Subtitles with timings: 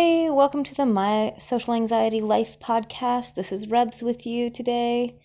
[0.00, 3.34] Hey, welcome to the My Social Anxiety Life podcast.
[3.34, 5.18] This is Rebs with you today.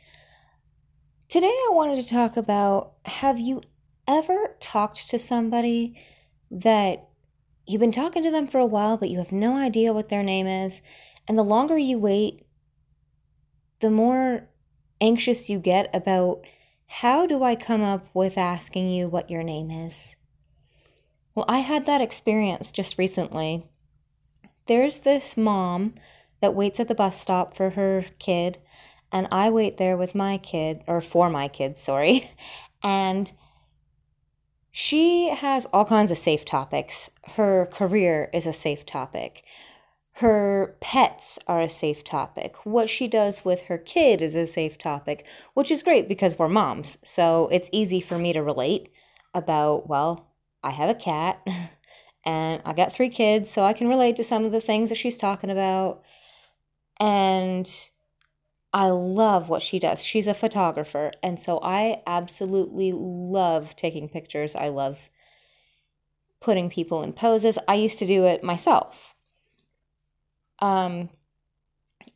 [1.29, 3.61] Today, I wanted to talk about have you
[4.07, 5.95] ever talked to somebody
[6.49, 7.07] that
[7.67, 10.23] you've been talking to them for a while, but you have no idea what their
[10.23, 10.81] name is?
[11.27, 12.43] And the longer you wait,
[13.79, 14.49] the more
[14.99, 16.41] anxious you get about
[16.87, 20.15] how do I come up with asking you what your name is?
[21.35, 23.69] Well, I had that experience just recently
[24.67, 25.95] there's this mom
[26.41, 28.59] that waits at the bus stop for her kid,
[29.11, 32.29] and I wait there with my kid, or for my kid, sorry.
[32.85, 33.31] And
[34.75, 37.09] she has all kinds of safe topics.
[37.35, 39.45] Her career is a safe topic.
[40.17, 42.65] Her pets are a safe topic.
[42.65, 46.49] What she does with her kid is a safe topic, which is great because we're
[46.49, 46.97] moms.
[47.03, 48.89] So it's easy for me to relate
[49.33, 50.27] about, well,
[50.63, 51.47] I have a cat.
[52.25, 54.97] and I got three kids, so I can relate to some of the things that
[54.97, 56.03] she's talking about.
[56.99, 57.69] And
[58.71, 60.03] I love what she does.
[60.03, 64.55] She's a photographer, and so I absolutely love taking pictures.
[64.55, 65.09] I love
[66.39, 67.57] putting people in poses.
[67.67, 69.15] I used to do it myself.
[70.59, 71.09] Um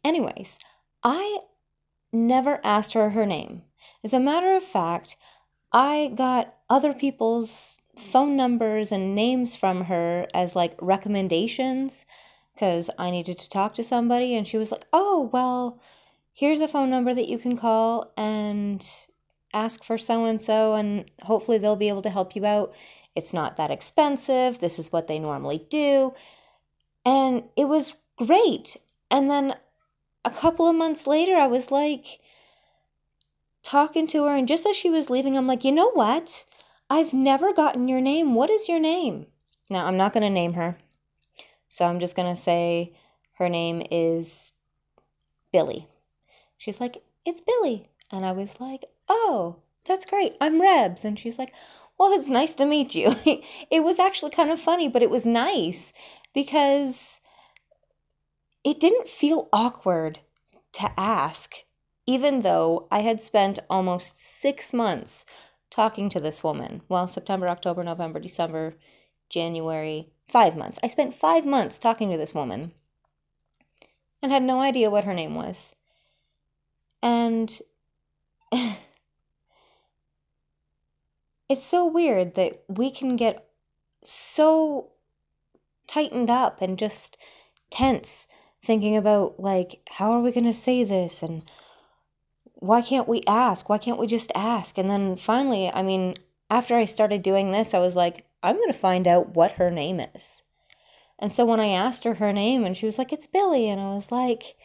[0.03, 0.59] anyways,
[1.03, 1.39] I
[2.11, 3.63] never asked her her name.
[4.03, 5.15] As a matter of fact,
[5.71, 12.05] I got other people's phone numbers and names from her as like recommendations
[12.53, 14.35] because I needed to talk to somebody.
[14.35, 15.79] And she was like, oh, well,
[16.33, 18.87] here's a phone number that you can call and
[19.53, 22.73] ask for so and so, and hopefully they'll be able to help you out.
[23.15, 24.59] It's not that expensive.
[24.59, 26.13] This is what they normally do.
[27.05, 28.77] And it was great.
[29.09, 29.55] And then
[30.25, 32.19] a couple of months later, I was like,
[33.67, 36.45] talking to her, and just as she was leaving, I'm like, you know what?
[36.89, 38.33] I've never gotten your name.
[38.33, 39.27] What is your name?
[39.69, 40.77] Now, I'm not going to name her.
[41.69, 42.93] So I'm just going to say
[43.33, 44.53] her name is
[45.51, 45.87] Billy.
[46.57, 47.89] She's like, It's Billy.
[48.11, 50.35] And I was like, Oh, that's great.
[50.39, 51.03] I'm Rebs.
[51.03, 51.53] And she's like,
[51.97, 53.15] Well, it's nice to meet you.
[53.71, 55.91] it was actually kind of funny, but it was nice
[56.33, 57.19] because
[58.63, 60.19] it didn't feel awkward
[60.73, 61.55] to ask,
[62.05, 65.25] even though I had spent almost six months
[65.69, 66.81] talking to this woman.
[66.89, 68.75] Well, September, October, November, December,
[69.29, 70.79] January, five months.
[70.83, 72.71] I spent five months talking to this woman
[74.21, 75.75] and had no idea what her name was.
[77.01, 77.59] And
[81.49, 83.47] it's so weird that we can get
[84.03, 84.91] so
[85.87, 87.17] tightened up and just
[87.69, 88.27] tense
[88.63, 91.43] thinking about like how are we going to say this and
[92.59, 93.69] why can't we ask?
[93.69, 94.77] Why can't we just ask?
[94.77, 96.15] And then finally, I mean,
[96.49, 99.69] after I started doing this, I was like, I'm going to find out what her
[99.69, 100.43] name is.
[101.19, 103.69] And so when I asked her her name, and she was like, It's Billy.
[103.69, 104.55] And I was like,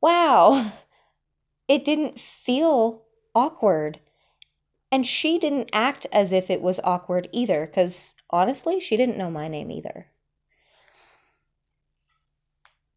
[0.00, 0.72] Wow,
[1.68, 3.04] it didn't feel
[3.34, 4.00] awkward.
[4.90, 9.30] And she didn't act as if it was awkward either, because honestly, she didn't know
[9.30, 10.08] my name either.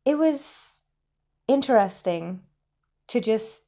[0.03, 0.53] It was
[1.47, 2.41] interesting
[3.07, 3.64] to just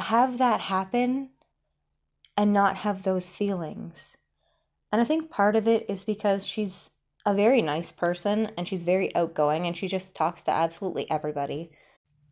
[0.00, 1.30] have that happen
[2.36, 4.16] and not have those feelings.
[4.92, 6.90] And I think part of it is because she's
[7.26, 11.70] a very nice person and she's very outgoing and she just talks to absolutely everybody.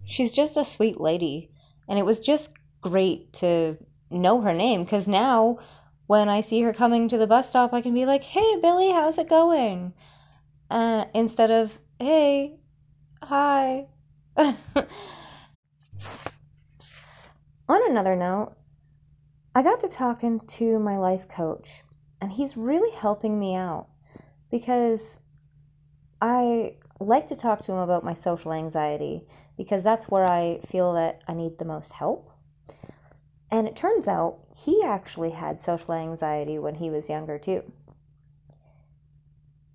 [0.06, 1.51] She's just a sweet lady.
[1.89, 3.77] And it was just great to
[4.11, 5.59] know her name because now
[6.06, 8.91] when I see her coming to the bus stop, I can be like, hey, Billy,
[8.91, 9.93] how's it going?
[10.71, 12.59] Uh, instead of, hey,
[13.23, 13.89] hi.
[17.69, 18.55] On another note,
[19.55, 21.83] I got to talking to my life coach,
[22.19, 23.89] and he's really helping me out
[24.51, 25.21] because
[26.19, 29.27] I like to talk to him about my social anxiety
[29.59, 32.31] because that's where I feel that I need the most help.
[33.53, 37.71] And it turns out he actually had social anxiety when he was younger, too.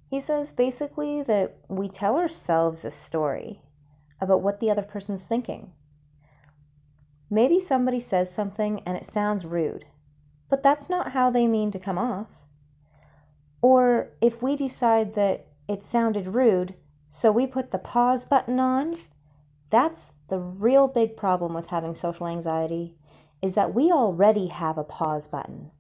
[0.08, 3.60] He says basically that we tell ourselves a story
[4.19, 5.74] about what the other person's thinking.
[7.33, 9.85] Maybe somebody says something and it sounds rude,
[10.51, 12.45] but that's not how they mean to come off.
[13.59, 16.75] Or if we decide that it sounded rude,
[17.09, 19.00] so we put the pause button on,
[19.71, 22.94] that's the real big problem with having social anxiety
[23.41, 25.71] is that we already have a pause button.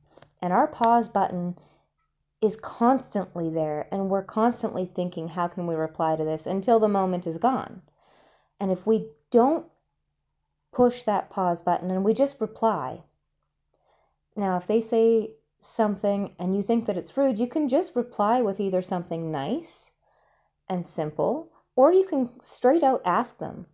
[0.41, 1.55] And our pause button
[2.41, 6.89] is constantly there and we're constantly thinking how can we reply to this until the
[6.89, 7.83] moment is gone.
[8.59, 9.67] And if we don't
[10.73, 13.03] push that pause button and we just reply.
[14.35, 18.41] Now, if they say something and you think that it's rude, you can just reply
[18.41, 19.91] with either something nice
[20.69, 23.67] and simple, or you can straight out ask them.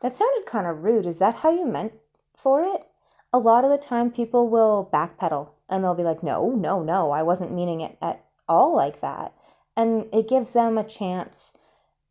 [0.00, 1.06] That sounded kind of rude.
[1.06, 1.94] Is that how you meant
[2.36, 2.86] for it?
[3.32, 7.10] A lot of the time, people will backpedal and they'll be like, no, no, no,
[7.10, 9.32] I wasn't meaning it at all like that.
[9.76, 11.54] And it gives them a chance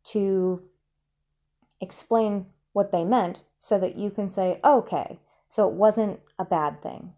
[0.04, 0.62] to
[1.80, 6.82] explain what they meant so that you can say, okay, so it wasn't a bad
[6.82, 7.12] thing.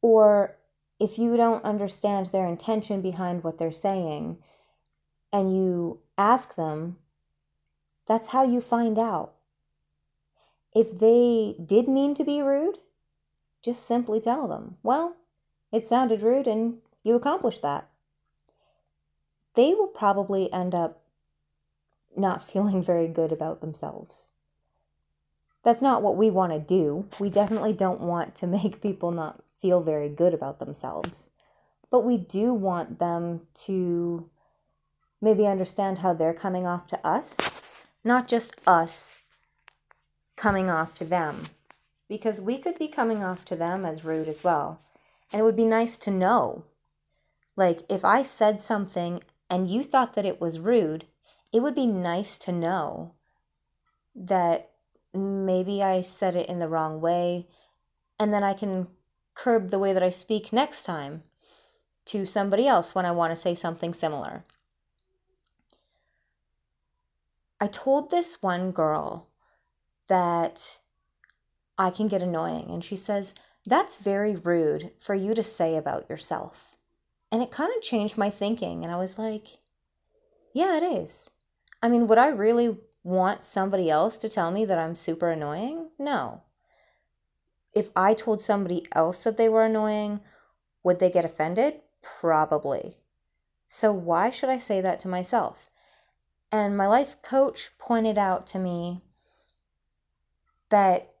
[0.00, 0.56] Or
[1.00, 4.38] if you don't understand their intention behind what they're saying
[5.32, 6.96] and you ask them,
[8.06, 9.34] that's how you find out.
[10.74, 12.78] If they did mean to be rude,
[13.62, 15.16] just simply tell them, well,
[15.72, 17.88] it sounded rude and you accomplished that.
[19.54, 21.02] They will probably end up
[22.16, 24.31] not feeling very good about themselves.
[25.62, 27.08] That's not what we want to do.
[27.18, 31.30] We definitely don't want to make people not feel very good about themselves.
[31.90, 34.28] But we do want them to
[35.20, 37.62] maybe understand how they're coming off to us,
[38.02, 39.22] not just us
[40.36, 41.46] coming off to them.
[42.08, 44.82] Because we could be coming off to them as rude as well.
[45.32, 46.64] And it would be nice to know.
[47.56, 51.06] Like, if I said something and you thought that it was rude,
[51.52, 53.12] it would be nice to know
[54.14, 54.71] that
[55.14, 57.46] maybe I said it in the wrong way,
[58.18, 58.88] and then I can
[59.34, 61.22] curb the way that I speak next time
[62.06, 64.44] to somebody else when I want to say something similar.
[67.60, 69.28] I told this one girl
[70.08, 70.80] that
[71.78, 73.34] I can get annoying, and she says,
[73.64, 76.76] That's very rude for you to say about yourself.
[77.30, 79.58] And it kind of changed my thinking, and I was like,
[80.52, 81.30] Yeah, it is.
[81.82, 85.90] I mean, would I really want somebody else to tell me that I'm super annoying?
[85.98, 86.42] No.
[87.74, 90.20] If I told somebody else that they were annoying,
[90.82, 91.80] would they get offended?
[92.02, 92.96] Probably.
[93.68, 95.70] So why should I say that to myself?
[96.50, 99.00] And my life coach pointed out to me
[100.68, 101.14] that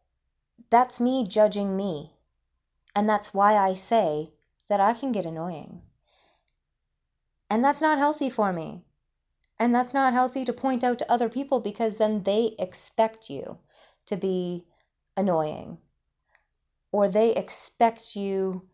[0.68, 2.12] that's me judging me.
[2.94, 4.32] And that's why I say
[4.68, 5.82] that I can get annoying.
[7.48, 8.84] And that's not healthy for me.
[9.58, 13.58] And that's not healthy to point out to other people because then they expect you
[14.06, 14.64] to be
[15.16, 15.78] annoying.
[16.90, 18.68] Or they expect you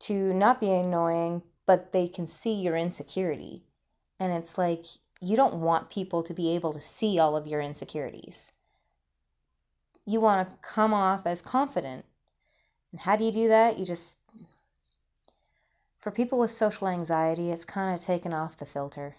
[0.00, 3.64] to not be annoying, but they can see your insecurity.
[4.18, 4.84] And it's like
[5.20, 8.52] you don't want people to be able to see all of your insecurities.
[10.06, 12.04] You want to come off as confident.
[12.92, 13.78] And how do you do that?
[13.78, 14.18] You just,
[15.98, 19.16] for people with social anxiety, it's kind of taken off the filter.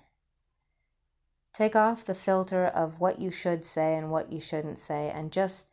[1.57, 5.31] Take off the filter of what you should say and what you shouldn't say, and
[5.31, 5.65] just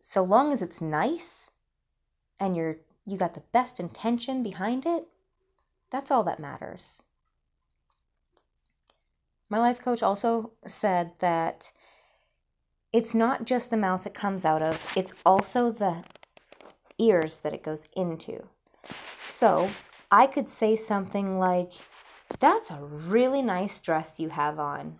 [0.00, 1.50] so long as it's nice
[2.38, 5.08] and you're you got the best intention behind it,
[5.90, 7.02] that's all that matters.
[9.50, 11.72] My life coach also said that
[12.92, 16.04] it's not just the mouth it comes out of, it's also the
[16.98, 18.46] ears that it goes into.
[19.26, 19.70] So
[20.08, 21.72] I could say something like,
[22.38, 24.98] that's a really nice dress you have on.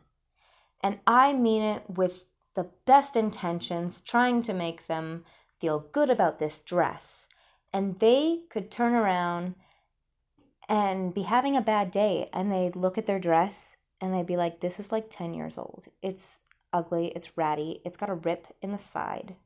[0.83, 5.25] And I mean it with the best intentions, trying to make them
[5.59, 7.29] feel good about this dress.
[7.73, 9.55] And they could turn around
[10.69, 14.37] and be having a bad day and they'd look at their dress and they'd be
[14.37, 15.87] like, This is like 10 years old.
[16.03, 16.41] It's
[16.73, 19.37] ugly, it's ratty, it's got a rip in the side.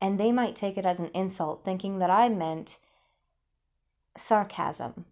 [0.00, 2.78] And they might take it as an insult, thinking that I meant
[4.16, 5.04] sarcasm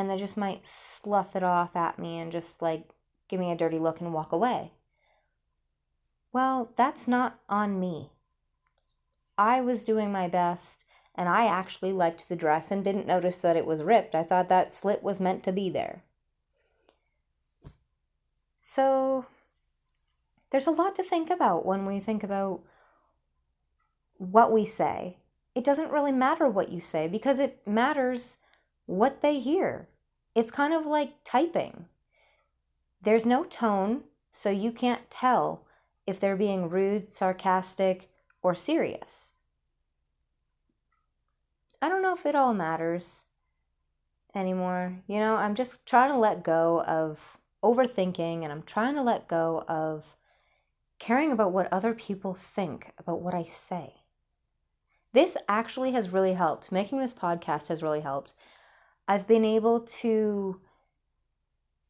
[0.00, 2.88] and they just might slough it off at me and just like
[3.28, 4.72] give me a dirty look and walk away.
[6.32, 8.10] Well, that's not on me.
[9.36, 13.56] I was doing my best and I actually liked the dress and didn't notice that
[13.56, 14.14] it was ripped.
[14.14, 16.02] I thought that slit was meant to be there.
[18.58, 19.26] So,
[20.50, 22.60] there's a lot to think about when we think about
[24.18, 25.16] what we say.
[25.54, 28.38] It doesn't really matter what you say because it matters
[28.90, 29.88] what they hear.
[30.34, 31.86] It's kind of like typing.
[33.00, 35.64] There's no tone, so you can't tell
[36.06, 38.10] if they're being rude, sarcastic,
[38.42, 39.34] or serious.
[41.80, 43.26] I don't know if it all matters
[44.34, 44.98] anymore.
[45.06, 49.28] You know, I'm just trying to let go of overthinking and I'm trying to let
[49.28, 50.16] go of
[50.98, 53.94] caring about what other people think about what I say.
[55.12, 56.72] This actually has really helped.
[56.72, 58.34] Making this podcast has really helped.
[59.10, 60.60] I've been able to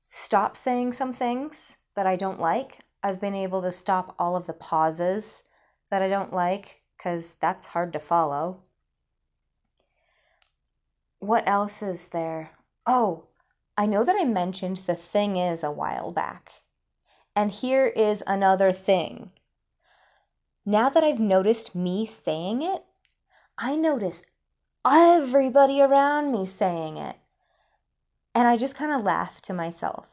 [0.08, 2.78] stop saying some things that I don't like.
[3.02, 5.44] I've been able to stop all of the pauses
[5.90, 8.62] that I don't like because that's hard to follow.
[11.18, 12.52] What else is there?
[12.86, 13.26] Oh,
[13.76, 16.62] I know that I mentioned the thing is a while back.
[17.36, 19.30] And here is another thing.
[20.64, 22.82] Now that I've noticed me saying it,
[23.58, 24.22] I notice
[24.86, 27.16] everybody around me saying it.
[28.34, 30.06] And I just kind of laugh to myself.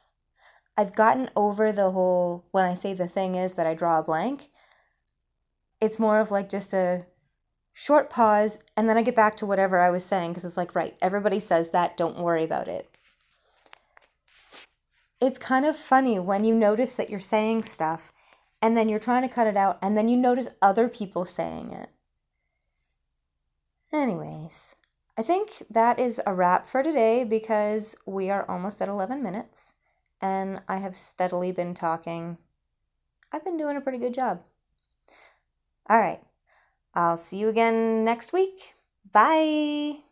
[0.75, 4.03] I've gotten over the whole when I say the thing is that I draw a
[4.03, 4.49] blank.
[5.81, 7.05] It's more of like just a
[7.73, 10.75] short pause and then I get back to whatever I was saying because it's like,
[10.75, 12.89] right, everybody says that, don't worry about it.
[15.19, 18.11] It's kind of funny when you notice that you're saying stuff
[18.61, 21.71] and then you're trying to cut it out and then you notice other people saying
[21.73, 21.89] it.
[23.91, 24.75] Anyways,
[25.17, 29.73] I think that is a wrap for today because we are almost at 11 minutes
[30.21, 32.37] and I have steadily been talking.
[33.31, 34.41] I've been doing a pretty good job.
[35.89, 36.19] All right.
[36.93, 38.75] I'll see you again next week.
[39.11, 40.06] Bye.